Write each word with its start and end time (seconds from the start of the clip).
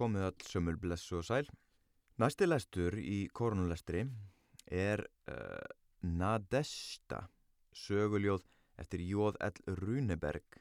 komið 0.00 0.30
all 0.30 0.46
sömul 0.48 0.78
blessu 0.80 1.18
og 1.20 1.26
sæl. 1.28 1.48
Næsti 2.20 2.48
lestur 2.48 2.96
í 3.00 3.26
koronulestri 3.36 4.06
er 4.72 5.02
uh, 5.28 5.68
Nadesta, 6.00 7.26
söguljóð 7.76 8.46
eftir 8.80 9.04
Jóð 9.04 9.36
L. 9.44 9.76
Runeberg. 9.80 10.60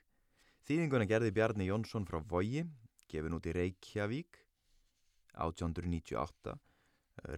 Þýðinguna 0.68 1.08
gerði 1.10 1.32
Bjarni 1.36 1.70
Jónsson 1.70 2.08
frá 2.08 2.20
Vogi, 2.20 2.66
gefin 3.10 3.38
út 3.38 3.48
í 3.48 3.56
Reykjavík 3.56 4.42
1898. 5.40 6.58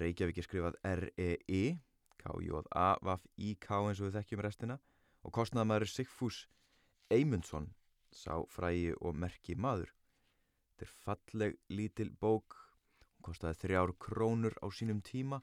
Reykjavík 0.02 0.42
er 0.42 0.48
skrifað 0.48 0.80
R-E-I, 0.96 1.64
K-J-A-V-I-K 2.22 3.78
eins 3.78 4.02
og 4.02 4.10
við 4.10 4.18
þekkjum 4.20 4.44
restina 4.46 4.78
og 5.22 5.34
kostnaðamæður 5.38 5.94
Sigfús 5.94 6.44
Eymundsson, 7.14 7.70
sá 8.10 8.42
frægi 8.50 8.94
og 9.00 9.18
merki 9.18 9.56
maður. 9.56 9.94
Þetta 10.82 10.90
er 10.90 11.02
falleg 11.06 11.58
lítil 11.70 12.10
bók, 12.18 12.56
hún 13.14 13.26
kostiði 13.28 13.58
þrjár 13.62 13.92
krónur 14.02 14.56
á 14.66 14.68
sínum 14.74 15.02
tíma 15.06 15.38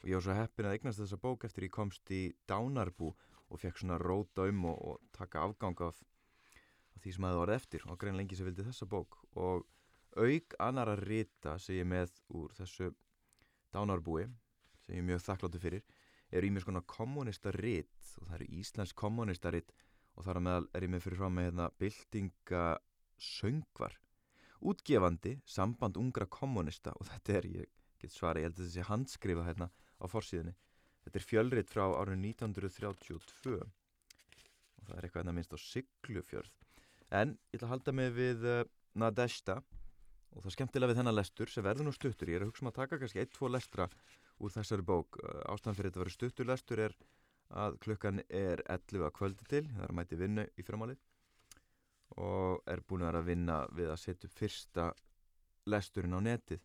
og 0.00 0.06
ég 0.08 0.16
var 0.16 0.24
svo 0.24 0.36
heppin 0.38 0.68
að 0.68 0.76
eignast 0.78 1.02
þessa 1.02 1.18
bók 1.20 1.44
eftir 1.44 1.66
ég 1.66 1.74
komst 1.76 2.08
í 2.08 2.20
Dánarbú 2.48 3.10
og 3.12 3.60
fekk 3.60 3.82
svona 3.82 3.98
róta 4.00 4.46
um 4.48 4.64
og, 4.70 4.78
og 4.80 5.12
taka 5.12 5.42
afgang 5.44 5.82
af, 5.84 6.00
af 6.96 7.04
því 7.04 7.14
sem 7.18 7.28
aðeins 7.28 7.42
var 7.42 7.54
eftir 7.58 7.84
og 7.84 8.00
grein 8.00 8.16
lengi 8.16 8.38
sem 8.38 8.48
vildi 8.48 8.64
þessa 8.64 8.88
bók. 8.88 9.20
Og 9.36 9.68
auk 10.16 10.56
annara 10.56 10.96
rita 10.96 11.58
sem 11.60 11.82
ég 11.82 11.92
með 11.92 12.16
úr 12.32 12.56
þessu 12.56 12.88
Dánarbúi 13.76 14.24
sem 14.86 14.96
ég 14.96 15.04
er 15.04 15.08
mjög 15.12 15.24
þakkláttu 15.28 15.64
fyrir 15.68 15.84
er 16.32 16.48
í 16.48 16.54
mjög 16.54 16.64
svona 16.64 16.86
kommunista 16.96 17.52
rit 17.52 18.12
og 18.22 18.30
það 18.30 18.40
eru 18.40 18.52
Íslands 18.62 18.96
kommunista 18.96 19.52
rit 19.52 19.76
og 20.16 20.24
þar 20.24 20.40
að 20.40 20.48
meðal 20.48 20.68
er 20.72 20.88
ég 20.88 20.96
með 20.96 21.08
fyrir 21.10 21.20
frá 21.20 21.28
með 21.28 21.50
hérna 21.50 21.72
byltinga 21.76 22.68
söngvar 23.20 24.00
útgefandi 24.60 25.36
samband 25.46 25.98
ungra 26.00 26.26
kommunista 26.26 26.94
og 26.98 27.06
þetta 27.10 27.36
er, 27.38 27.50
ég 27.62 27.68
get 28.02 28.14
svara, 28.14 28.40
ég 28.40 28.48
held 28.48 28.58
að 28.58 28.64
þetta 28.64 28.74
sé 28.74 28.88
handskrifa 28.88 29.46
hérna 29.46 29.70
á 29.98 30.04
forsíðinni 30.10 30.54
þetta 31.08 31.20
er 31.20 31.26
fjölriðt 31.26 31.72
frá 31.72 31.84
árið 31.88 32.20
1932 32.34 33.58
og 33.58 34.86
það 34.86 34.96
er 34.96 35.06
eitthvað 35.06 35.22
hérna 35.22 35.34
minnst 35.36 35.54
á 35.56 35.58
Siglufjörð. 35.62 36.54
En 37.08 37.34
ég 37.48 37.58
ætla 37.58 37.68
að 37.68 37.74
halda 37.74 37.94
mig 37.96 38.10
við 38.16 38.44
uh, 38.44 38.62
Nadeshta 38.98 39.58
og 39.58 40.42
það 40.42 40.50
er 40.50 40.56
skemmtilega 40.56 40.92
við 40.92 41.00
þennan 41.00 41.16
lestur 41.16 41.52
sem 41.52 41.64
verður 41.64 41.88
nú 41.88 41.94
stuttur, 41.96 42.28
ég 42.28 42.38
er 42.38 42.44
að 42.44 42.52
hugsa 42.52 42.64
um 42.64 42.70
að 42.70 42.80
taka 42.82 42.98
kannski 43.00 43.24
1-2 43.24 43.52
lestra 43.54 43.88
úr 44.38 44.52
þessari 44.54 44.84
bók. 44.86 45.18
Uh, 45.22 45.40
ástæðan 45.54 45.78
fyrir 45.78 45.90
þetta 45.90 46.00
að 46.00 46.04
vera 46.04 46.16
stuttur 46.16 46.50
lestur 46.50 46.84
er 46.84 46.98
að 47.48 47.78
klukkan 47.80 48.20
er 48.28 48.60
11 48.68 49.06
að 49.08 49.14
kvöldi 49.16 49.48
til 49.48 49.64
það 49.70 49.84
er 49.86 49.92
að 49.94 49.96
mæti 49.96 50.20
vinnu 50.20 50.44
í 50.60 50.66
framálið 50.66 51.00
og 52.18 52.64
er 52.66 52.82
búin 52.82 53.04
að 53.04 53.12
vera 53.12 53.22
að 53.22 53.28
vinna 53.30 53.58
við 53.78 53.92
að 53.92 54.00
setja 54.02 54.30
fyrsta 54.32 54.88
lesturinn 55.68 56.16
á 56.18 56.20
netið 56.24 56.64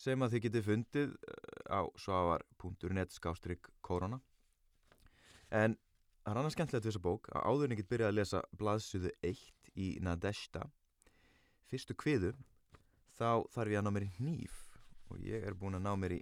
sem 0.00 0.22
að 0.24 0.34
þið 0.34 0.44
getið 0.46 0.66
fundið 0.66 1.12
eh, 1.12 1.76
á 1.76 1.80
svavar.net 2.00 3.14
skástrygg 3.14 3.68
korona. 3.84 4.20
En 5.50 5.76
það 6.24 6.32
er 6.32 6.40
annars 6.40 6.56
skemmtilegt 6.56 6.84
við 6.86 6.92
þessa 6.92 7.04
bók 7.04 7.30
að 7.34 7.46
áðurinn 7.50 7.80
get 7.80 7.90
byrjað 7.90 8.12
að 8.12 8.18
lesa 8.18 8.42
blaðsuðu 8.56 9.12
1 9.26 9.72
í 9.80 9.88
Nadeshta 10.04 10.64
fyrstu 11.70 11.94
kviðu 11.98 12.34
þá 13.18 13.46
þarf 13.52 13.72
ég 13.72 13.80
að 13.80 13.86
ná 13.86 13.94
mér 13.94 14.06
í 14.08 14.12
hníf 14.18 14.60
og 15.10 15.24
ég 15.26 15.46
er 15.46 15.56
búin 15.58 15.78
að 15.78 15.86
ná 15.86 15.92
mér 15.98 16.16
í 16.18 16.20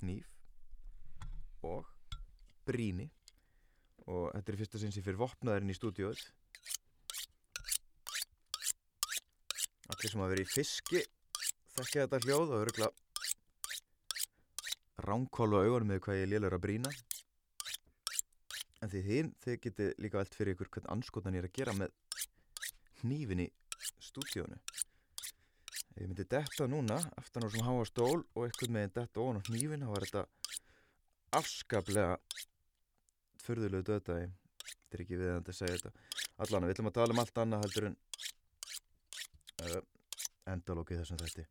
hníf 0.00 0.28
og 1.66 1.88
bríni 2.68 3.10
og 4.06 4.30
þetta 4.34 4.52
er 4.52 4.60
fyrsta 4.62 4.80
sinns 4.80 4.98
ég 4.98 5.06
fyrir 5.06 5.20
vopnaðurinn 5.20 5.72
í 5.72 5.76
stúdióð 5.76 6.22
Allir 9.90 10.12
sem 10.12 10.22
hafa 10.22 10.32
verið 10.34 10.46
í 10.46 10.52
fiski 10.54 11.02
þekkja 11.76 12.04
þetta 12.06 12.20
hljóð 12.26 12.52
og 12.52 12.60
örugla 12.64 12.88
ránkólu 15.00 15.60
á 15.60 15.64
augunum 15.64 15.90
með 15.90 16.02
hvað 16.04 16.20
ég 16.20 16.28
lélur 16.30 16.56
að 16.56 16.64
brína. 16.66 16.90
En 18.80 18.90
því 18.92 19.00
þín, 19.06 19.30
þið 19.44 19.56
getið 19.64 19.90
líka 20.00 20.20
velt 20.20 20.36
fyrir 20.36 20.56
ykkur 20.56 20.70
hvern 20.74 20.90
anskotan 20.94 21.36
ég 21.36 21.44
er 21.44 21.48
að 21.48 21.56
gera 21.56 21.74
með 21.76 21.94
hnífin 23.02 23.44
í 23.44 23.48
stúdíónu. 24.00 24.58
Ef 25.90 26.00
ég 26.00 26.08
myndi 26.08 26.26
detta 26.28 26.68
núna, 26.68 26.98
aftan 27.20 27.44
á 27.44 27.48
svona 27.48 27.68
háa 27.68 27.86
stól 27.88 28.20
og 28.34 28.44
eitthvað 28.46 28.74
með 28.76 28.92
detta 29.00 29.24
ofan 29.24 29.40
á 29.40 29.48
hnífin, 29.48 29.84
þá 29.84 29.92
var 29.94 30.06
þetta 30.06 30.22
afskaplega 31.40 32.14
förðulegu 33.40 33.88
döðdagi. 33.88 34.30
Þetta 34.70 34.96
er 34.96 35.04
ekki 35.04 35.20
viðandi 35.20 35.52
að 35.52 35.60
segja 35.60 35.80
þetta. 35.80 35.92
Allan, 36.40 36.66
við 36.66 36.74
ætlum 36.74 36.90
að 36.90 36.96
tala 36.98 37.14
um 37.14 37.22
allt 37.22 37.40
annað 37.44 37.66
heldur 37.66 37.90
en 37.90 37.98
endalókið 40.50 41.02
þessum 41.02 41.20
þætti. 41.20 41.46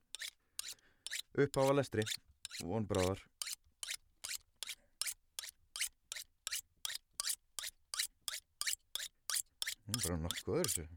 Upp 1.39 1.59
á 1.59 1.63
að 1.63 1.75
lestri 1.79 2.05
vonbráðar 2.59 3.21
bara 9.99 10.17
nokkuð 10.23 10.61
öðru 10.61 10.69
þessu. 10.69 10.87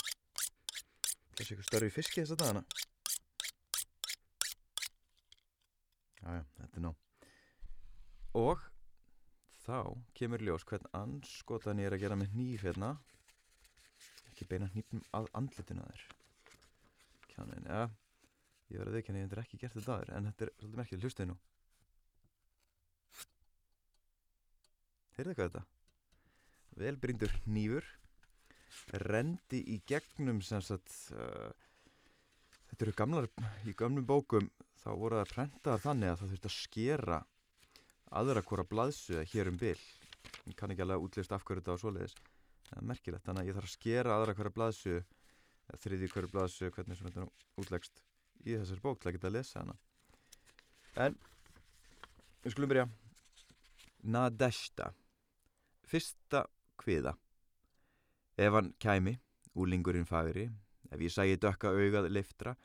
Ykkur 1.43 1.67
störfi 1.67 1.91
fiski 1.91 2.23
þess 2.23 2.35
að 2.37 2.43
dana 2.45 2.63
jájá, 6.23 6.43
þetta 6.59 6.79
er 6.79 6.85
ná 6.85 6.93
og 8.39 8.67
þá 9.67 9.79
kemur 10.19 10.45
ljós 10.45 10.67
hvern 10.69 10.89
anskotan 10.97 11.83
ég 11.83 11.91
er 11.91 11.97
að 11.97 12.05
gera 12.07 12.19
með 12.19 12.35
nýf 12.39 12.65
hérna. 12.67 12.95
Ekki 14.31 14.49
beina 14.49 14.71
nýfnum 14.73 15.05
að 15.19 15.29
andlitinu 15.39 15.85
að 15.85 15.93
þér 15.93 16.22
kjánin, 17.35 17.69
ja. 17.69 17.87
Ég 18.73 18.81
verði 18.81 18.93
að 18.93 18.99
veikja 18.99 19.13
en 19.13 19.19
ég 19.19 19.27
hefði 19.27 19.43
ekki 19.43 19.61
gert 19.61 19.77
þetta 19.77 19.97
aður 19.97 20.13
en 20.17 20.29
þetta 20.31 20.47
er 20.47 20.53
svolítið 20.59 20.81
merkið, 20.81 21.03
hlustu 21.05 21.23
þið 21.23 21.31
nú. 21.33 21.39
Heyrðu 25.17 25.33
eitthvað 25.33 25.51
þetta? 25.51 25.65
Velbrindur 26.83 27.35
nýfur 27.53 27.91
rendi 29.05 29.61
í 29.75 29.79
gegnum 29.89 30.41
sem 30.45 30.63
sagt 30.65 30.95
uh, 31.13 31.51
þetta 32.71 32.87
eru 32.87 32.95
gamlar 32.97 33.29
í 33.69 33.75
gamlum 33.77 34.07
bókum 34.09 34.49
þá 34.81 34.89
voru 34.97 35.19
það 35.19 35.25
að 35.27 35.35
prenta 35.35 35.79
þannig 35.83 36.13
að 36.13 36.23
það 36.23 36.33
þurfti 36.33 36.51
að 36.51 36.57
skera 36.57 37.19
aðra 38.13 38.45
hvora 38.49 38.65
blaðsu 38.69 39.23
hér 39.33 39.51
um 39.53 39.59
bil. 39.61 39.79
Ég 40.49 40.57
kann 40.59 40.73
ekki 40.73 40.85
alveg 40.85 41.05
útlist 41.07 41.33
af 41.33 41.45
hverju 41.45 41.63
þetta 41.63 41.77
og 41.77 41.83
svoleiðis. 41.83 42.17
Það 42.69 42.79
er 42.81 42.89
merkilegt, 42.89 43.25
þannig 43.27 43.43
að 43.43 43.49
ég 43.49 43.59
þarf 43.59 43.69
að 43.69 43.77
skera 43.77 44.17
aðra 44.17 44.35
hvora 44.39 44.55
blaðsu 44.57 44.97
þriði 45.81 46.11
hverju 46.13 46.33
blaðsu 46.33 46.71
hvernig 46.71 46.99
sem 46.99 47.09
þetta 47.09 47.25
er 47.25 47.63
útlegst 47.63 48.03
í 48.45 48.57
þessari 48.57 48.85
bók 48.85 49.01
til 49.01 49.11
að 49.11 49.17
geta 49.17 49.31
að 49.31 49.37
lesa 49.37 49.61
hana. 49.63 49.77
En 51.05 51.17
við 52.43 52.55
skulum 52.55 52.73
byrja. 52.73 52.89
Nadeshta 54.03 54.91
fyrsta 55.89 56.47
kviða. 56.81 57.15
Ef 58.37 58.57
hann 58.57 58.73
kæmi 58.83 59.19
úlingurinn 59.55 60.09
fagri 60.09 60.49
ef 60.91 61.01
ég 61.01 61.13
sæi 61.13 61.37
dökka 61.41 61.73
augað 61.73 62.11
liftra 62.11 62.57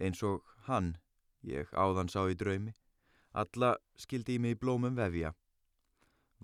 eins 0.00 0.22
og 0.22 0.44
hann 0.68 0.94
ég 1.44 1.70
áðan 1.72 2.10
sá 2.12 2.22
í 2.28 2.36
draumi 2.38 2.74
alla 3.34 3.74
skildi 3.98 4.36
í 4.36 4.42
mig 4.42 4.58
blómum 4.60 4.94
vefja. 4.96 5.32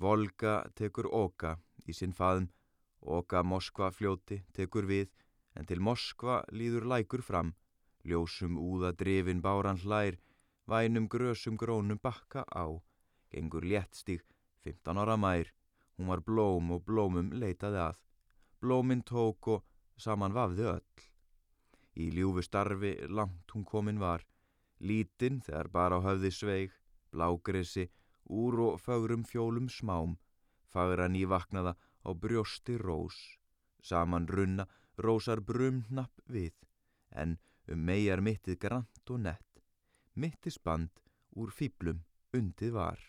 Volga 0.00 0.64
tekur 0.74 1.06
Oka 1.12 1.56
í 1.86 1.94
sinn 1.94 2.14
faðum 2.16 2.48
Oka 3.00 3.42
Moskva 3.42 3.90
fljóti 3.94 4.40
tekur 4.56 4.88
við 4.88 5.10
en 5.54 5.66
til 5.66 5.80
Moskva 5.82 6.40
líður 6.54 6.86
lækur 6.92 7.22
fram, 7.26 7.54
ljósum 8.04 8.58
úða 8.58 8.92
drifin 8.96 9.42
báran 9.44 9.80
hlær, 9.82 10.18
vænum 10.70 11.08
grösum 11.08 11.56
grónum 11.56 11.98
bakka 12.02 12.44
á, 12.48 12.66
gengur 13.30 13.64
léttstíg, 13.64 14.22
15 14.64 14.98
ára 15.02 15.16
mær, 15.16 15.52
hún 15.96 16.08
var 16.08 16.22
blóm 16.24 16.70
og 16.74 16.84
blómum 16.86 17.32
leitaði 17.32 17.80
að, 17.88 17.96
blóminn 18.60 19.02
tók 19.02 19.48
og 19.54 19.64
saman 19.96 20.36
vafði 20.36 20.68
öll. 20.74 21.06
Í 22.00 22.10
ljúfu 22.14 22.44
starfi 22.46 22.92
langt 23.08 23.52
hún 23.52 23.64
komin 23.64 23.98
var, 24.00 24.24
lítinn 24.80 25.40
þegar 25.44 25.68
bara 25.68 25.98
á 26.00 26.04
höfði 26.06 26.30
sveig, 26.32 26.72
blágressi, 27.12 27.90
úr 28.30 28.60
og 28.68 28.80
fögrum 28.80 29.24
fjólum 29.26 29.68
smám, 29.68 30.16
fagran 30.70 31.18
í 31.18 31.26
vaknaða 31.26 31.74
á 32.06 32.10
brjósti 32.14 32.78
rós, 32.78 33.18
saman 33.82 34.28
runna 34.30 34.68
rósar 35.04 35.40
brumnapp 35.40 36.22
við, 36.26 36.54
en 37.10 37.38
um 37.70 37.84
megar 37.86 38.22
mittið 38.24 38.58
grant 38.60 39.12
og 39.14 39.22
nett, 39.26 39.62
mittisband 40.14 41.02
úr 41.36 41.52
fýblum 41.54 42.02
undið 42.36 42.74
var. 42.74 43.00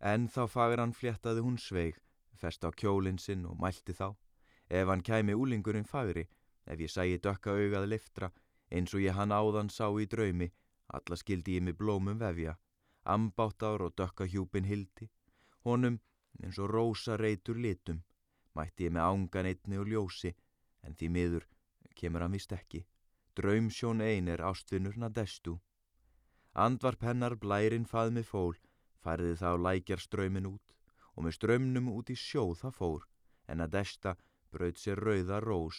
En 0.00 0.28
þá 0.28 0.46
fagur 0.48 0.80
hann 0.80 0.96
fléttaði 0.96 1.44
hún 1.44 1.58
sveig, 1.60 1.98
fest 2.34 2.64
á 2.64 2.70
kjólinn 2.72 3.20
sinn 3.20 3.44
og 3.48 3.58
mælti 3.60 3.94
þá, 3.96 4.14
ef 4.68 4.88
hann 4.88 5.04
kæmi 5.04 5.36
úlingurinn 5.36 5.88
fagri, 5.88 6.26
ef 6.64 6.80
ég 6.80 6.92
sæi 6.92 7.18
dökka 7.18 7.52
augað 7.52 7.88
liftra, 7.92 8.30
eins 8.70 8.94
og 8.94 9.04
ég 9.04 9.16
hann 9.16 9.34
áðan 9.34 9.72
sá 9.72 9.88
í 10.00 10.06
draumi, 10.08 10.50
alla 10.94 11.16
skildi 11.16 11.58
ég 11.58 11.66
mig 11.66 11.76
blómum 11.78 12.18
vefja, 12.18 12.56
ambáttar 13.04 13.82
og 13.84 13.96
dökka 13.96 14.26
hjúpin 14.26 14.68
hildi, 14.68 15.10
honum 15.64 16.00
eins 16.42 16.58
og 16.58 16.70
rósa 16.70 17.16
reytur 17.20 17.58
litum, 17.58 18.00
mætti 18.56 18.88
ég 18.88 18.94
með 18.94 19.08
ángan 19.10 19.50
einni 19.50 19.80
og 19.80 19.90
ljósi, 19.90 20.32
en 20.82 20.94
því 20.94 21.08
miður 21.16 21.48
kemur 21.94 22.24
hann 22.24 22.36
vist 22.36 22.52
ekki. 22.52 22.84
Draumsjón 23.36 24.00
ein 24.04 24.28
er 24.28 24.42
ástvinnurna 24.44 25.08
destu, 25.08 25.58
Andvarp 26.58 27.04
hennar 27.06 27.36
blærin 27.38 27.86
faðmi 27.86 28.24
fól, 28.26 28.56
færði 29.04 29.36
þá 29.38 29.50
lækjar 29.64 30.00
ströymin 30.02 30.48
út 30.50 30.74
og 31.14 31.24
með 31.24 31.36
ströymnum 31.36 31.90
út 31.92 32.10
í 32.10 32.16
sjó 32.18 32.54
það 32.58 32.74
fór, 32.78 33.04
en 33.46 33.62
að 33.62 33.74
desta 33.76 34.16
braut 34.50 34.78
sér 34.78 34.98
rauða 34.98 35.38
rós, 35.44 35.78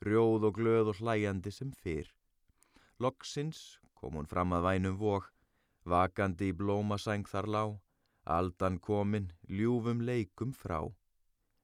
rjóð 0.00 0.48
og 0.48 0.54
glöð 0.56 0.92
og 0.92 1.00
hlæjandi 1.00 1.52
sem 1.52 1.72
fyrr. 1.72 2.08
Loksins 2.98 3.78
kom 3.94 4.16
hún 4.16 4.28
fram 4.30 4.54
að 4.56 4.68
vænum 4.68 4.96
vók, 5.00 5.28
vakandi 5.84 6.48
í 6.52 6.56
blómasæng 6.56 7.28
þar 7.28 7.48
lá, 7.54 7.64
aldan 8.24 8.78
komin, 8.80 9.32
ljúfum 9.48 10.00
leikum 10.00 10.52
frá. 10.52 10.80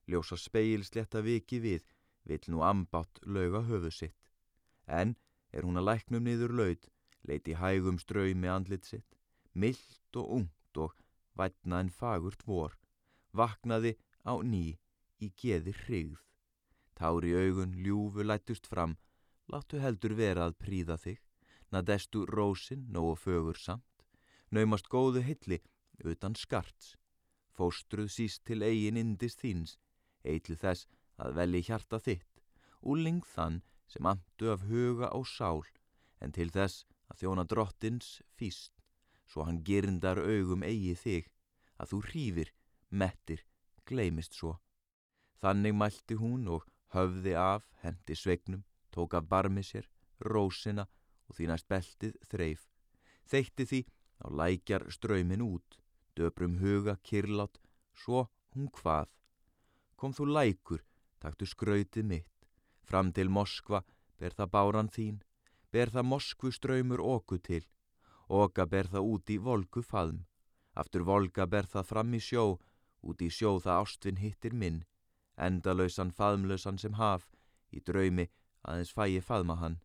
Ljósa 0.09 0.37
speil 0.37 0.85
sletta 0.85 1.23
viki 1.25 1.61
við, 1.61 1.87
vill 2.29 2.45
nú 2.53 2.63
ambátt 2.63 3.21
lauga 3.25 3.63
höfu 3.69 3.91
sitt. 3.91 4.31
En 4.87 5.17
er 5.53 5.67
hún 5.67 5.79
að 5.81 5.89
læknum 5.89 6.25
niður 6.27 6.55
laud, 6.59 6.89
leiti 7.29 7.55
hægum 7.59 7.99
ströymi 7.99 8.49
andlit 8.49 8.87
sitt, 8.89 9.17
mildt 9.55 10.17
og 10.17 10.31
ungt 10.39 10.81
og 10.85 10.95
vætna 11.39 11.81
en 11.83 11.91
fagurt 11.91 12.47
vor, 12.47 12.77
vaknaði 13.33 13.97
á 14.25 14.35
ný 14.43 14.79
í 15.21 15.29
geði 15.39 15.75
hrigð. 15.85 16.21
Tári 16.99 17.33
augun 17.35 17.77
ljúfu 17.85 18.25
lættust 18.25 18.67
fram, 18.69 18.97
láttu 19.49 19.81
heldur 19.83 20.15
vera 20.17 20.49
að 20.49 20.59
príða 20.63 20.97
þig, 21.01 21.21
nadestu 21.73 22.25
rósin 22.29 22.87
nógu 22.93 23.17
fögur 23.17 23.59
samt, 23.59 24.05
naumast 24.51 24.89
góðu 24.93 25.23
hilli 25.25 25.63
utan 26.05 26.35
skarts, 26.37 26.97
fóstruð 27.57 28.11
síst 28.13 28.45
til 28.49 28.63
eigin 28.63 28.99
indist 29.01 29.41
þíns, 29.45 29.79
eitlu 30.25 30.57
þess 30.57 30.89
að 31.23 31.37
velji 31.39 31.63
hjarta 31.69 32.01
þitt, 32.03 32.43
úling 32.83 33.23
þann 33.35 33.61
sem 33.93 34.09
andu 34.09 34.51
af 34.53 34.67
huga 34.71 35.13
og 35.17 35.27
sál, 35.29 35.63
en 36.23 36.35
til 36.35 36.51
þess 36.51 36.87
að 37.13 37.23
þjóna 37.23 37.45
drottins 37.49 38.11
físt, 38.39 38.73
svo 39.29 39.47
hann 39.47 39.63
girndar 39.67 40.19
augum 40.19 40.65
eigi 40.67 40.95
þig, 40.99 41.31
að 41.79 41.93
þú 41.93 42.03
hrífir, 42.09 42.53
mettir, 42.91 43.45
gleimist 43.89 44.37
svo. 44.39 44.57
Þannig 45.43 45.75
mælti 45.75 46.19
hún 46.21 46.49
og 46.49 46.67
höfði 46.95 47.35
af, 47.39 47.65
hendi 47.83 48.17
svegnum, 48.17 48.65
tók 48.95 49.17
af 49.19 49.27
barmi 49.29 49.65
sér, 49.67 49.89
rósina 50.21 50.87
og 51.29 51.37
því 51.37 51.49
næst 51.51 51.69
beltið 51.69 52.19
þreif. 52.31 52.69
Þeitti 53.27 53.67
því 53.71 53.81
á 54.23 54.27
lækjar 54.39 54.87
ströymin 54.93 55.45
út, 55.45 55.79
döbrum 56.17 56.59
huga 56.61 56.97
kirlátt, 57.03 57.59
svo 57.95 58.29
hún 58.55 58.69
hvað. 58.77 59.09
Kom 59.97 60.15
þú 60.15 60.29
lækur, 60.37 60.83
taktu 61.23 61.47
skrautið 61.47 62.09
mitt, 62.09 62.49
fram 62.83 63.13
til 63.15 63.31
Moskva 63.31 63.83
ber 64.19 64.35
það 64.35 64.53
báran 64.57 64.91
þín, 64.91 65.21
ber 65.73 65.93
það 65.95 66.09
Moskvu 66.11 66.53
ströymur 66.53 67.01
óku 67.01 67.39
til, 67.39 67.63
oka 68.29 68.67
ber 68.67 68.91
það 68.93 69.09
út 69.15 69.31
í 69.31 69.39
volgu 69.39 69.83
faðm, 69.87 70.25
aftur 70.75 71.07
volga 71.07 71.47
ber 71.47 71.69
það 71.71 71.89
fram 71.91 72.15
í 72.15 72.21
sjó, 72.21 72.59
út 73.03 73.23
í 73.23 73.31
sjó 73.31 73.57
það 73.63 73.83
ástvin 73.85 74.21
hittir 74.23 74.55
minn, 74.55 74.83
endalausan 75.37 76.13
faðmlausan 76.13 76.79
sem 76.79 76.99
haf, 77.01 77.29
í 77.73 77.81
draumi 77.81 78.29
aðeins 78.63 78.93
fæi 78.95 79.21
faðma 79.25 79.59
hann. 79.63 79.81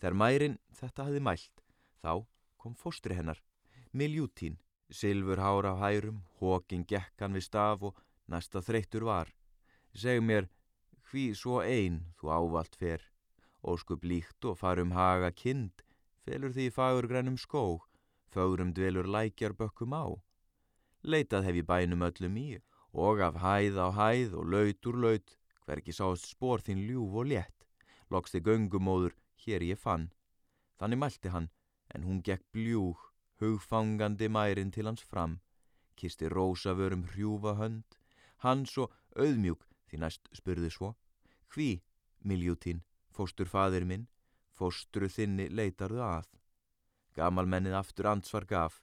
Þegar 0.00 0.18
mærin 0.18 0.58
þetta 0.74 1.08
hafi 1.08 1.22
mælt, 1.22 1.62
þá 2.02 2.24
kom 2.58 2.74
fóstri 2.74 3.16
hennar, 3.18 3.40
miljútín, 3.92 4.58
silfur 4.90 5.40
hára 5.40 5.74
á 5.76 5.82
hærum, 5.84 6.22
hókin 6.40 6.84
gekkan 6.88 7.36
við 7.36 7.48
staf 7.48 7.82
og 7.82 7.98
næsta 8.26 8.62
þreyttur 8.64 9.06
var. 9.08 9.30
Seg 9.94 10.18
mér, 10.26 10.48
hví 11.06 11.28
svo 11.38 11.60
einn 11.62 12.00
þú 12.18 12.30
ávalt 12.34 12.74
fer, 12.74 13.02
óskup 13.62 14.02
líkt 14.02 14.42
og 14.50 14.56
farum 14.58 14.90
haga 14.90 15.30
kind, 15.30 15.84
felur 16.26 16.50
því 16.50 16.64
fagur 16.74 17.06
grænum 17.06 17.36
skóg, 17.38 17.84
fögrum 18.26 18.72
dvelur 18.74 19.06
lækjar 19.06 19.54
bökkum 19.54 19.94
á. 19.94 20.18
Leitað 21.06 21.46
hef 21.46 21.58
ég 21.60 21.68
bænum 21.68 22.02
öllum 22.02 22.38
í, 22.42 22.58
og 22.90 23.22
af 23.22 23.38
hæð 23.38 23.78
á 23.78 23.88
hæð 23.94 24.34
og 24.34 24.50
laut 24.50 24.88
úr 24.90 24.98
laut, 25.04 25.36
hverki 25.62 25.94
sást 25.94 26.26
spór 26.26 26.64
þín 26.66 26.82
ljúf 26.88 27.14
og 27.14 27.30
létt, 27.30 27.68
loksti 28.10 28.42
göngumóður, 28.42 29.14
hér 29.46 29.62
ég 29.62 29.78
fann. 29.78 30.08
Þannig 30.74 30.98
mælti 31.04 31.30
hann, 31.30 31.52
en 31.94 32.02
hún 32.02 32.18
gekk 32.26 32.42
bljúg, 32.50 32.98
hugfangandi 33.38 34.26
mærin 34.26 34.74
til 34.74 34.90
hans 34.90 35.06
fram, 35.06 35.38
kisti 35.94 36.26
rósavörum 36.26 37.06
hrjúfa 37.14 37.54
hönd, 37.62 37.86
hans 38.42 38.74
og 38.78 38.90
auðmjúk 39.14 39.62
því 39.94 40.02
næst 40.02 40.28
spurði 40.34 40.70
svo, 40.74 40.94
hví, 41.54 41.82
miljútín, 42.26 42.82
fóstur 43.14 43.46
fadir 43.46 43.86
minn, 43.86 44.08
fóstru 44.50 45.08
þinni 45.08 45.46
leitarðu 45.50 46.02
að. 46.02 46.26
Gamalmennið 47.14 47.76
aftur 47.78 48.10
ansvar 48.10 48.46
gaf, 48.50 48.80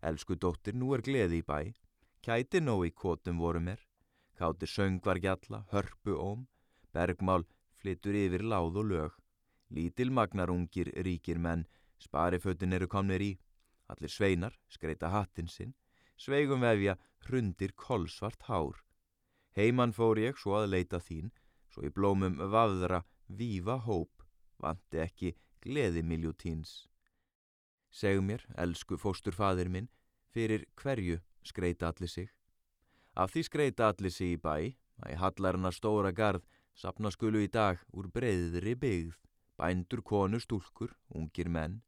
elsku 0.00 0.38
dóttir, 0.38 0.76
nú 0.78 0.94
er 0.94 1.02
gleði 1.02 1.42
í 1.42 1.46
bæ, 1.46 1.74
kæti 2.22 2.62
nóg 2.62 2.86
í 2.86 2.92
kótum 2.94 3.42
voru 3.42 3.60
mér, 3.60 3.80
kátir 4.38 4.70
söngvar 4.70 5.18
gjalla, 5.18 5.64
hörpu 5.72 6.14
óm, 6.14 6.46
bergmál 6.94 7.46
flyttur 7.74 8.14
yfir 8.14 8.46
láð 8.46 8.78
og 8.78 8.90
lög, 8.92 9.18
lítil 9.74 10.14
magnarungir 10.14 10.92
ríkir 11.02 11.42
menn, 11.42 11.66
sparifötin 11.98 12.76
eru 12.78 12.86
komnir 12.86 13.22
í, 13.22 13.32
allir 13.90 14.12
sveinar 14.12 14.54
skreita 14.70 15.10
hattinn 15.10 15.50
sinn, 15.50 15.74
sveigum 16.16 16.62
vefja 16.62 16.94
hrundir 17.26 17.74
kolsvart 17.74 18.46
hár. 18.46 18.83
Heiman 19.54 19.92
fór 19.94 20.18
ég 20.18 20.38
svo 20.40 20.56
að 20.58 20.72
leita 20.72 20.98
þín, 20.98 21.30
svo 21.70 21.84
í 21.86 21.90
blómum 21.94 22.40
vafðra 22.50 23.04
vífa 23.28 23.76
hóp, 23.86 24.24
vanti 24.58 24.98
ekki 24.98 25.34
gleði 25.62 26.02
miljótíns. 26.02 26.88
Seg 27.94 28.18
mér, 28.26 28.42
elsku 28.58 28.98
fósturfadir 28.98 29.70
minn, 29.70 29.86
fyrir 30.34 30.66
hverju 30.74 31.20
skreita 31.46 31.92
allir 31.92 32.10
sig. 32.10 32.32
Af 33.14 33.30
því 33.30 33.44
skreita 33.46 33.92
allir 33.92 34.10
sig 34.10 34.34
í 34.34 34.40
bæ, 34.42 34.74
að 35.06 35.14
í 35.14 35.20
hallarna 35.22 35.70
stóra 35.70 36.10
garð 36.10 36.42
sapna 36.74 37.12
skulu 37.14 37.44
í 37.44 37.50
dag 37.50 37.78
úr 37.94 38.10
breyðri 38.10 38.74
byggð, 38.74 39.14
bændur, 39.54 40.02
konu, 40.02 40.40
stúlkur, 40.42 40.90
ungir 41.14 41.46
menn. 41.46 41.78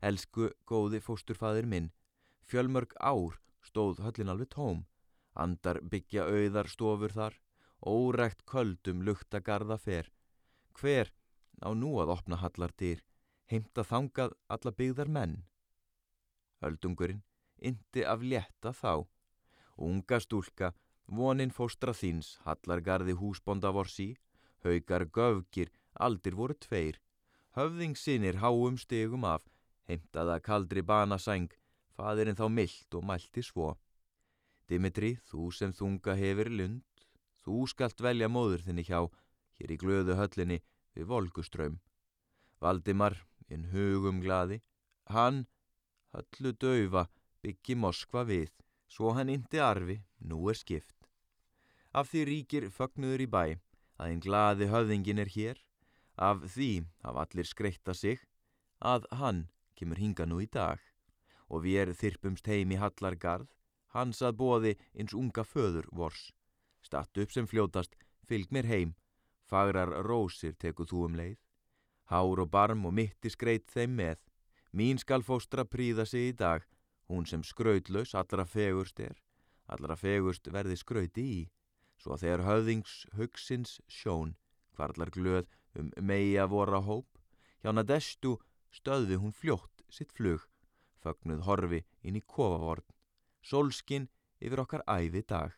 Elsku 0.00 0.48
góði 0.64 1.02
fósturfadir 1.04 1.68
minn, 1.68 1.92
fjölmörg 2.48 2.96
ár 2.96 3.36
stóð 3.60 4.00
höllin 4.04 4.32
alveg 4.32 4.48
tóm, 4.56 4.86
andar 5.34 5.80
byggja 5.82 6.26
auðar 6.30 6.70
stofur 6.70 7.12
þar, 7.12 7.34
órekt 7.84 8.44
köldum 8.46 9.02
lukta 9.02 9.40
garda 9.40 9.78
fer, 9.78 10.10
Hver 10.74 11.12
á 11.62 11.70
nú 11.74 11.92
að 12.02 12.10
opna 12.16 12.36
hallar 12.42 12.72
dyr, 12.80 13.02
heimta 13.50 13.84
þangað 13.86 14.34
alla 14.50 14.72
byggðar 14.74 15.10
menn? 15.16 15.36
Öldungurinn 16.64 17.22
indi 17.58 18.04
af 18.04 18.22
létta 18.22 18.72
þá. 18.74 19.06
Unga 19.76 20.18
stúlka, 20.20 20.72
vonin 21.06 21.52
fóstra 21.54 21.94
þíns, 21.94 22.38
hallargarði 22.46 23.14
húsbonda 23.18 23.72
vorsi, 23.74 24.14
haugar 24.64 25.06
göfgir, 25.14 25.70
aldir 25.94 26.36
voru 26.38 26.54
tveir. 26.58 27.00
Höfðingsinnir 27.54 28.40
háum 28.42 28.78
stegum 28.78 29.24
af, 29.24 29.46
heimtaða 29.88 30.40
kaldri 30.42 30.82
banasæng, 30.82 31.50
fadirinn 31.94 32.38
þá 32.38 32.48
myllt 32.50 32.98
og 32.98 33.06
mælti 33.06 33.42
svo. 33.46 33.74
Dimitri, 34.68 35.16
þú 35.28 35.50
sem 35.52 35.72
þunga 35.76 36.14
hefur 36.16 36.50
lund, 36.50 36.82
þú 37.44 37.64
skalt 37.68 38.00
velja 38.00 38.30
móður 38.32 38.64
þinni 38.64 38.84
hjá, 38.88 39.00
hér 39.58 39.74
í 39.74 39.80
glöðu 39.80 40.16
höllinni 40.16 40.60
við 40.96 41.10
volguströym. 41.10 41.80
Valdimar, 42.64 43.18
inn 43.52 43.68
hugum 43.72 44.22
glaði, 44.24 44.62
hann, 45.12 45.44
höllu 46.14 46.54
daufa, 46.56 47.08
byggi 47.44 47.76
Moskva 47.76 48.24
við, 48.24 48.50
svo 48.88 49.12
hann 49.16 49.32
indi 49.32 49.60
arfi, 49.60 49.98
nú 50.24 50.40
er 50.48 50.56
skipt. 50.56 51.10
Af 51.92 52.10
því 52.10 52.24
ríkir 52.30 52.70
fögnuður 52.72 53.26
í 53.26 53.28
bæ, 53.30 53.44
að 54.00 54.08
einn 54.08 54.22
glaði 54.24 54.70
höfðingin 54.72 55.20
er 55.22 55.30
hér, 55.36 55.60
af 56.16 56.40
því 56.54 56.86
af 57.04 57.20
allir 57.20 57.46
skreitta 57.46 57.94
sig, 57.94 58.22
að 58.80 59.06
hann 59.20 59.44
kemur 59.76 60.00
hinga 60.00 60.26
nú 60.26 60.40
í 60.40 60.48
dag, 60.48 60.80
og 61.52 61.66
við 61.66 61.82
er 61.82 61.92
þyrpumst 61.98 62.48
heim 62.48 62.72
í 62.72 62.80
Hallargarð, 62.80 63.50
hans 63.94 64.20
að 64.22 64.36
bóði 64.42 64.74
eins 64.98 65.14
unga 65.14 65.44
föður 65.46 65.88
vors. 65.92 66.28
Statt 66.82 67.16
upp 67.18 67.32
sem 67.32 67.46
fljótast, 67.48 67.96
fylg 68.28 68.52
mér 68.52 68.68
heim, 68.68 68.94
Fagrar 69.44 69.90
rósir 70.06 70.54
teku 70.56 70.86
þú 70.88 71.04
um 71.08 71.16
leið, 71.18 71.36
hár 72.10 72.40
og 72.42 72.50
barm 72.50 72.86
og 72.88 72.94
mitti 72.96 73.30
skreit 73.32 73.68
þeim 73.72 73.96
með. 73.98 74.20
Mín 74.72 74.98
skal 74.98 75.22
fóstra 75.22 75.64
príða 75.68 76.06
sig 76.08 76.30
í 76.30 76.36
dag, 76.36 76.64
hún 77.08 77.28
sem 77.28 77.44
skrautlaus 77.44 78.14
allra 78.16 78.46
fegurst 78.48 79.00
er, 79.00 79.18
allra 79.68 79.96
fegurst 79.96 80.48
verði 80.50 80.78
skrauti 80.80 81.26
í, 81.36 81.42
svo 82.00 82.16
þegar 82.18 82.46
höfðings 82.48 82.96
hugsins 83.18 83.76
sjón, 83.86 84.34
hvarlar 84.74 85.12
glöð 85.14 85.52
um 85.78 85.92
meia 86.00 86.48
vora 86.50 86.80
hóp, 86.80 87.06
hjána 87.62 87.84
destu 87.86 88.38
stöði 88.74 89.20
hún 89.20 89.36
fljótt 89.36 89.84
sitt 89.90 90.12
flug, 90.16 90.48
fögnuð 91.04 91.44
horfi 91.46 91.84
inn 92.02 92.18
í 92.18 92.24
kofavorn, 92.24 92.86
solskin 93.44 94.08
yfir 94.40 94.64
okkar 94.64 94.82
æfi 94.88 95.22
dag. 95.28 95.52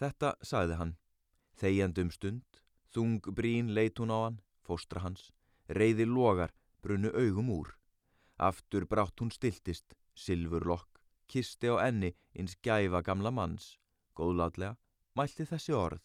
Þetta 0.00 0.34
sagði 0.42 0.80
hann, 0.80 0.96
þegjandum 1.60 2.10
stund, 2.10 2.62
Þung 2.92 3.22
brín 3.24 3.72
leit 3.72 3.96
hún 3.96 4.12
á 4.12 4.28
hann, 4.28 4.40
fóstra 4.60 5.00
hans, 5.00 5.30
reyði 5.72 6.04
logar, 6.04 6.52
brunnu 6.84 7.08
augum 7.16 7.48
úr. 7.48 7.70
Aftur 8.36 8.84
brátt 8.84 9.22
hún 9.22 9.32
stiltist, 9.32 9.96
silfurlokk, 10.12 11.00
kisti 11.24 11.72
á 11.72 11.80
enni 11.88 12.12
eins 12.36 12.58
gæfa 12.60 13.00
gamla 13.00 13.32
manns. 13.32 13.78
Góðlátlega 14.12 14.76
mælti 15.16 15.48
þessi 15.48 15.72
orð. 15.72 16.04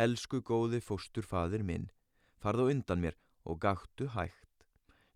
Elsku 0.00 0.40
góði 0.40 0.80
fósturfaðir 0.80 1.60
minn, 1.60 1.90
farðu 2.40 2.70
undan 2.72 3.04
mér 3.04 3.18
og 3.44 3.60
gáttu 3.60 4.08
hægt. 4.16 4.64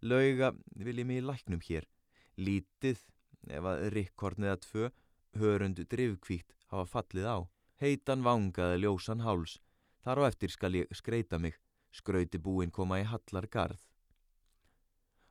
Lauga 0.04 0.52
vil 0.76 1.00
ég 1.00 1.08
mig 1.08 1.22
í 1.22 1.24
læknum 1.24 1.64
hér. 1.64 1.88
Lítið, 2.36 3.00
ef 3.48 3.64
að 3.66 3.88
rikkorn 3.94 4.46
eða 4.46 4.60
tvö, 4.62 4.90
hörund 5.38 5.80
drifkvíkt 5.88 6.54
hafa 6.70 6.86
fallið 6.86 7.26
á. 7.26 7.38
Heitan 7.82 8.22
vangaði 8.22 8.82
ljósan 8.84 9.24
háls, 9.26 9.58
þar 10.04 10.22
á 10.22 10.28
eftir 10.28 10.52
skal 10.54 10.76
ég 10.78 10.92
skreita 10.94 11.38
mig, 11.38 11.56
skrauti 11.90 12.38
búin 12.38 12.70
koma 12.70 13.00
í 13.02 13.06
hallar 13.08 13.48
garð. 13.50 13.80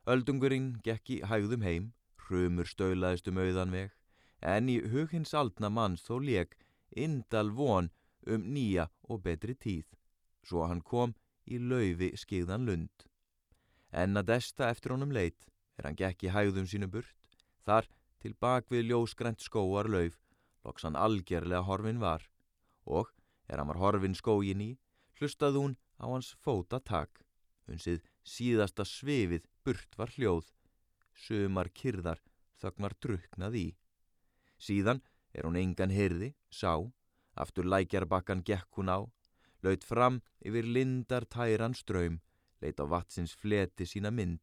Öldungurinn 0.06 0.74
gekk 0.84 1.10
í 1.14 1.22
hægðum 1.22 1.62
heim, 1.62 1.92
hrumur 2.26 2.68
stöulaðist 2.68 3.28
um 3.30 3.38
auðan 3.38 3.72
veg, 3.74 3.90
en 4.42 4.68
í 4.68 4.80
hugins 4.92 5.34
aldna 5.38 5.70
manns 5.70 6.02
þó 6.02 6.18
leik 6.18 6.56
indal 6.90 7.52
von 7.54 7.90
um 8.26 8.44
nýja 8.54 8.88
og 9.08 9.22
betri 9.22 9.54
tíð, 9.54 9.86
svo 10.42 10.66
hann 10.66 10.82
kom 10.82 11.14
í 11.46 11.58
laufi 11.58 12.12
skigðan 12.18 12.66
lund. 12.66 13.06
En 13.92 14.16
að 14.18 14.34
desta 14.34 14.68
eftir 14.70 14.94
honum 14.94 15.14
leit, 15.14 15.48
er 15.78 15.88
hann 15.88 15.98
gekk 15.98 16.26
í 16.26 16.32
hægðum 16.34 16.68
sínu 16.68 16.88
burt, 16.90 17.16
þar 17.66 17.88
til 18.22 18.36
bak 18.38 18.70
við 18.70 18.92
ljósgrænt 18.92 19.42
skóar 19.42 19.88
lauf, 19.90 20.20
loks 20.62 20.86
hann 20.86 20.98
algerlega 20.98 21.66
horfin 21.66 21.98
var, 22.02 22.22
og 22.86 23.10
er 23.50 23.58
hann 23.58 23.70
var 23.72 23.80
horfin 23.82 24.14
skógin 24.14 24.62
í, 24.62 24.70
hlustað 25.18 25.58
hún 25.58 25.76
á 25.98 26.06
hans 26.06 26.32
fóta 26.44 26.78
tak, 26.78 27.24
unsið 27.66 28.02
síðasta 28.22 28.86
svifið 28.86 29.48
burt 29.66 29.98
var 29.98 30.14
hljóð, 30.14 30.52
sumar 31.14 31.70
kyrðar 31.74 32.22
þögnar 32.62 32.94
druknað 33.02 33.58
í. 33.58 33.68
Síðan 34.62 35.02
er 35.34 35.48
hún 35.48 35.58
engan 35.58 35.90
hyrði, 35.90 36.32
sá, 36.50 36.78
aftur 37.34 37.66
lækjarbakkan 37.66 38.44
gekk 38.46 38.78
hún 38.78 38.92
á, 38.92 38.98
laut 39.66 39.84
fram 39.86 40.20
yfir 40.46 40.66
lindar 40.66 41.26
tæran 41.26 41.74
ströym, 41.74 42.20
leit 42.62 42.78
á 42.78 42.86
vatsins 42.86 43.34
fleti 43.34 43.86
sína 43.86 44.14
mynd. 44.14 44.42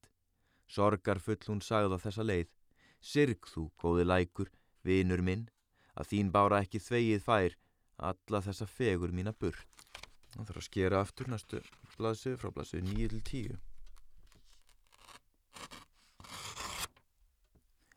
Sorgar 0.67 1.19
full 1.23 1.39
hún 1.47 1.63
sagða 1.63 1.99
þessa 2.01 2.25
leið, 2.27 2.49
sirg 2.99 3.47
þú, 3.47 3.69
góði 3.79 4.05
lækur, 4.05 4.51
vinur 4.83 5.23
minn, 5.23 5.47
að 5.95 6.11
þín 6.13 6.31
bára 6.31 6.61
ekki 6.63 6.81
þvegið 6.83 7.25
fær, 7.25 7.57
alla 7.97 8.41
þessa 8.43 8.67
fegur 8.67 9.11
mína 9.15 9.33
burt. 9.33 9.65
Það 10.35 10.45
þarf 10.45 10.61
að 10.61 10.67
skera 10.67 11.01
aftur 11.01 11.31
næstu 11.31 11.59
blaðsið 11.97 12.37
frá 12.39 12.51
blaðsið 12.55 12.85
9 12.87 13.09
til 13.11 13.21
10. 13.29 13.57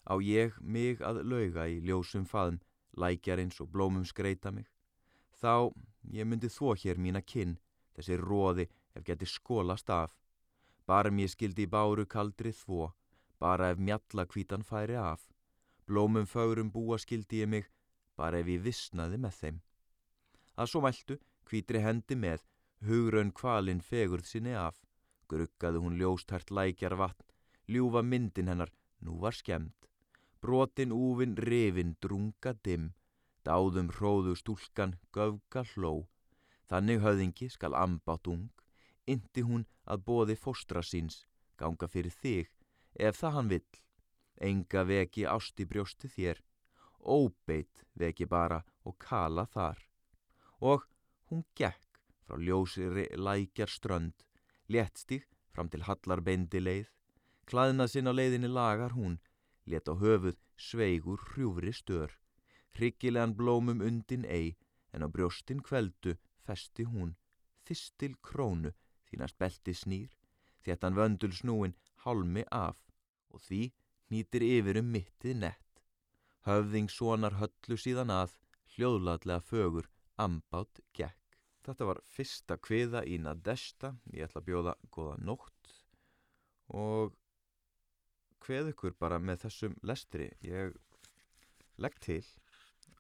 Á 0.03 0.15
ég 0.19 0.57
mig 0.61 1.03
að 1.07 1.23
lauga 1.23 1.69
í 1.71 1.79
ljósum 1.87 2.25
faðum, 2.27 2.59
lækjar 2.99 3.41
eins 3.43 3.61
og 3.63 3.71
blómum 3.71 4.05
skreita 4.05 4.51
mig. 4.51 4.67
Þá 5.39 5.71
ég 6.11 6.27
myndi 6.27 6.51
þó 6.51 6.75
hér 6.83 6.99
mína 6.99 7.23
kinn, 7.23 7.59
þessi 7.95 8.19
róði 8.19 8.67
ef 8.97 9.05
geti 9.07 9.29
skólast 9.29 9.91
af. 9.91 10.11
Bara 10.87 11.13
mér 11.15 11.31
skildi 11.31 11.69
í 11.69 11.71
báru 11.71 12.05
kaldri 12.07 12.51
þvó, 12.53 12.91
bara 13.43 13.73
ef 13.73 13.79
mjalla 13.79 14.25
kvítan 14.31 14.63
færi 14.63 14.97
af. 14.97 15.23
Blómum 15.87 16.27
fögurum 16.33 16.71
búa 16.71 16.99
skildi 16.99 17.43
ég 17.43 17.49
mig, 17.49 17.67
bara 18.17 18.39
ef 18.39 18.47
ég 18.47 18.63
vissnaði 18.63 19.19
með 19.19 19.35
þeim. 19.41 19.59
Að 20.61 20.71
svo 20.71 20.83
mæltu, 20.85 21.17
kvítri 21.49 21.83
hendi 21.83 22.17
með, 22.25 22.45
hugraun 22.87 23.33
kvalinn 23.35 23.83
fegurð 23.83 24.29
sinni 24.31 24.55
af. 24.55 24.79
Gruggaði 25.31 25.83
hún 25.83 25.99
ljóstært 25.99 26.55
lækjar 26.55 26.95
vatn, 27.01 27.27
ljúfa 27.73 28.03
myndin 28.07 28.51
hennar, 28.53 28.71
nú 29.03 29.19
var 29.25 29.35
skemmt. 29.35 29.89
Brotin 30.43 30.95
úvin 30.95 31.35
rifin 31.37 31.97
drunga 32.03 32.55
dimm, 32.65 32.93
dáðum 33.47 33.91
hróðu 33.97 34.37
stúlkan 34.39 34.97
göfga 35.15 35.67
hló. 35.75 36.07
Þannig 36.71 37.03
höfðingi 37.03 37.51
skal 37.51 37.75
ambátt 37.75 38.31
ung, 38.31 38.51
indi 39.07 39.43
hún 39.43 39.67
að 39.85 40.05
bóði 40.07 40.39
fóstra 40.39 40.83
síns, 40.83 41.25
ganga 41.59 41.89
fyrir 41.91 42.15
þig, 42.23 42.51
ef 42.95 43.19
það 43.21 43.35
hann 43.37 43.51
vill. 43.53 43.71
Enga 44.43 44.85
veki 44.85 45.27
ást 45.29 45.61
í 45.61 45.67
brjósti 45.69 46.09
þér, 46.11 46.41
óbeitt 46.99 47.85
veki 47.99 48.27
bara 48.27 48.63
og 48.85 48.99
kala 48.99 49.47
þar. 49.47 49.79
Og 50.61 50.87
hún 51.31 51.45
gekk 51.59 52.01
frá 52.27 52.39
ljósiri 52.39 53.07
lækjar 53.17 53.71
strönd, 53.71 54.25
léttstíg 54.69 55.29
fram 55.53 55.69
til 55.69 55.85
hallar 55.87 56.23
beindi 56.25 56.63
leið, 56.63 56.89
klaðnað 57.47 57.93
sinn 57.93 58.11
á 58.11 58.13
leiðinni 58.15 58.51
lagar 58.51 58.97
hún, 58.97 59.19
let 59.67 59.91
á 59.91 59.95
höfuð 59.95 60.39
sveigur 60.57 61.21
hrjúfri 61.33 61.73
stör. 61.77 62.11
Hryggilegan 62.73 63.37
blómum 63.37 63.83
undin 63.85 64.25
ei, 64.25 64.57
en 64.93 65.05
á 65.05 65.09
brjóstin 65.13 65.61
kveldu 65.61 66.17
festi 66.47 66.87
hún, 66.89 67.15
þistil 67.67 68.17
krónu, 68.25 68.73
þínast 69.11 69.37
belti 69.39 69.75
snýr, 69.77 70.11
þéttan 70.65 70.97
vöndul 70.97 71.35
snúin 71.37 71.77
hálmi 72.05 72.45
af, 72.51 72.79
og 73.33 73.43
því 73.47 73.63
nýtir 74.13 74.45
yfir 74.47 74.81
um 74.83 74.93
mittið 74.95 75.41
nett. 75.45 75.83
Höfðing 76.47 76.91
sonar 76.91 77.39
höllu 77.39 77.79
síðan 77.79 78.13
að, 78.13 78.35
hljóðladlega 78.75 79.45
fögur, 79.47 79.89
ambátt 80.21 80.81
gekk. 80.97 81.19
Þetta 81.63 81.87
var 81.87 82.01
fyrsta 82.11 82.57
kviða 82.59 83.05
í 83.07 83.21
Nadesta, 83.23 83.93
ég 84.11 84.27
ætla 84.27 84.43
að 84.43 84.49
bjóða 84.49 84.75
goða 84.91 85.19
nótt 85.23 85.75
og 86.73 87.13
kveð 88.43 88.73
ykkur 88.73 88.97
bara 88.99 89.21
með 89.23 89.45
þessum 89.45 89.77
lestri. 89.87 90.27
Ég 90.43 90.75
legg 91.79 91.99
til, 92.03 92.25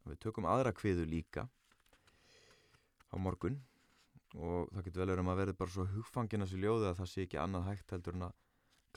við 0.06 0.21
tökum 0.23 0.47
aðra 0.47 0.75
kviðu 0.76 1.09
líka 1.09 1.49
á 3.11 3.16
morgun 3.18 3.59
og 4.32 4.71
það 4.73 4.87
getur 4.87 5.02
vel 5.02 5.11
verið 5.11 5.25
um 5.25 5.32
að 5.32 5.40
verði 5.42 5.56
bara 5.59 5.75
svo 5.75 5.88
hugfangin 5.92 6.44
að 6.44 6.52
þessu 6.52 6.62
ljóði 6.62 6.88
að 6.88 7.00
það 7.00 7.11
sé 7.12 7.26
ekki 7.26 7.40
annað 7.42 7.66
hægt 7.68 7.92
heldur 7.92 8.16
en 8.16 8.26
að 8.28 8.38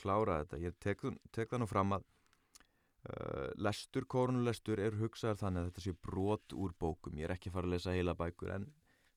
klára 0.00 0.42
þetta. 0.42 0.60
Ég 0.62 0.76
tek, 0.82 1.02
tek 1.32 1.50
það 1.50 1.62
nú 1.62 1.68
fram 1.70 1.96
að 1.96 2.06
uh, 2.06 3.50
lestur, 3.62 4.06
korunulestur 4.10 4.82
er 4.82 4.98
hugsaðar 5.00 5.40
þannig 5.42 5.62
að 5.62 5.68
þetta 5.70 5.84
sé 5.86 5.96
brot 6.08 6.56
úr 6.56 6.74
bókum. 6.78 7.18
Ég 7.18 7.28
er 7.28 7.36
ekki 7.36 7.52
farið 7.54 7.70
að 7.70 7.76
lesa 7.76 7.96
heila 7.96 8.16
bækur 8.18 8.54
en 8.56 8.70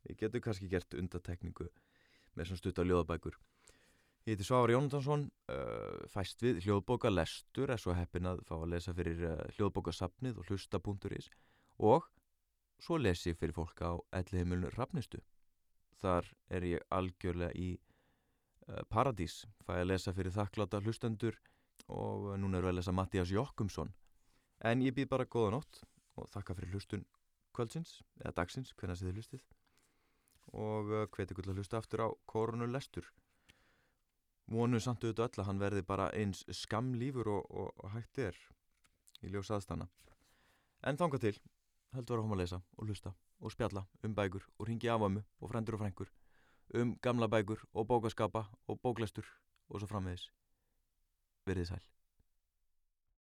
við 0.07 0.21
getum 0.23 0.45
kannski 0.45 0.69
gert 0.71 0.97
undatekningu 0.97 1.69
með 2.35 2.51
svona 2.51 2.63
stutta 2.63 2.85
ljóðabækur. 2.87 3.39
Ég 4.27 4.35
heiti 4.35 4.45
Svavar 4.45 4.73
Jónatansson, 4.73 5.25
uh, 5.49 6.05
fæst 6.11 6.43
við 6.43 6.59
hljóðbóka 6.65 7.09
lestur, 7.09 7.71
er 7.71 7.81
svo 7.81 7.95
heppin 7.97 8.27
að 8.29 8.43
fá 8.45 8.57
að 8.59 8.71
lesa 8.75 8.93
fyrir 8.93 9.23
uh, 9.25 9.37
hljóðbókasafnið 9.55 10.41
og 10.41 10.51
hlusta.is 10.51 11.29
og 11.79 12.09
svo 12.83 12.99
les 12.99 13.23
ég 13.25 13.37
fyrir 13.39 13.55
fólk 13.55 13.81
á 13.81 13.95
Ellihimilinu 14.19 14.69
Rafnistu. 14.75 15.21
Þar 15.99 16.27
er 16.51 16.67
ég 16.67 16.83
algjörlega 16.95 17.55
í 17.55 17.71
Paradís, 18.91 19.43
fæ 19.65 19.79
að 19.79 19.89
lesa 19.91 20.13
fyrir 20.13 20.35
þakkláta 20.35 20.81
hlustendur 20.83 21.37
og 21.89 22.33
núna 22.41 22.59
eru 22.59 22.71
að 22.71 22.79
lesa 22.79 22.93
Mattias 22.93 23.31
Jokkumsson. 23.33 23.93
En 24.65 24.83
ég 24.85 24.93
býð 24.95 25.09
bara 25.13 25.25
góða 25.25 25.55
nótt 25.57 25.81
og 26.19 26.27
þakka 26.33 26.57
fyrir 26.57 26.75
hlustun 26.75 27.07
kvöldsins, 27.55 27.99
eða 28.21 28.35
dagsins, 28.41 28.75
hvernig 28.77 28.99
þið 28.99 29.17
hlustið. 29.17 29.47
Og 30.53 30.93
hveti 31.15 31.37
gull 31.37 31.49
að 31.51 31.61
hlusta 31.61 31.79
aftur 31.79 32.05
á 32.05 32.07
korunulestur 32.29 33.09
vonu 34.49 34.79
samt 34.81 35.03
auðvitað 35.03 35.27
öll 35.27 35.41
að 35.43 35.47
hann 35.47 35.61
verði 35.61 35.83
bara 35.85 36.09
eins 36.17 36.41
skamlífur 36.61 37.29
og, 37.29 37.49
og, 37.49 37.69
og 37.77 37.93
hægt 37.93 38.21
er 38.23 38.37
í 39.21 39.29
ljós 39.29 39.51
aðstana 39.53 39.87
en 40.89 40.97
þanga 40.97 41.19
til 41.21 41.35
heldur 41.93 42.19
að 42.19 42.25
hóma 42.25 42.37
að 42.37 42.41
lesa 42.43 42.61
og 42.77 42.89
hlusta 42.89 43.13
og 43.39 43.53
spjalla 43.53 43.85
um 44.03 44.15
bækur 44.17 44.47
og 44.57 44.69
ringi 44.69 44.89
afömmu 44.89 45.21
og 45.39 45.51
frendur 45.51 45.77
og 45.77 45.83
frengur 45.83 46.11
um 46.73 46.95
gamla 47.01 47.27
bækur 47.27 47.63
og 47.73 47.87
bókaskapa 47.87 48.45
og 48.67 48.79
bóklestur 48.83 49.25
og 49.69 49.79
svo 49.79 49.87
framvegis. 49.87 50.29
Verið 51.45 51.71
sæl 51.73 51.98